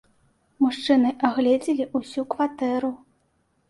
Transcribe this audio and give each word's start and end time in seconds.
Мужчыны 0.65 1.13
агледзелі 1.31 1.89
ўсю 2.01 2.21
кватэру. 2.35 2.95